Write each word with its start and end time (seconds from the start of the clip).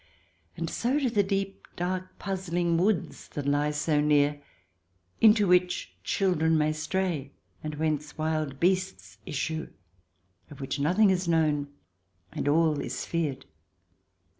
And 0.57 0.67
so 0.67 0.97
do 0.99 1.11
the 1.11 1.21
deep, 1.21 1.67
dark, 1.75 2.17
puzzling 2.17 2.75
woods 2.75 3.27
that 3.35 3.45
lie 3.45 3.69
so 3.69 3.99
near, 4.01 4.41
into 5.19 5.47
which 5.47 5.93
children 6.03 6.57
may 6.57 6.73
stray, 6.73 7.33
and 7.63 7.75
whence 7.75 8.17
wild 8.17 8.59
beasts 8.59 9.19
issue, 9.27 9.69
of 10.49 10.59
which 10.59 10.79
nothing 10.79 11.11
is 11.11 11.27
known 11.27 11.67
and 12.31 12.47
all 12.47 12.79
is 12.81 13.05
feared. 13.05 13.45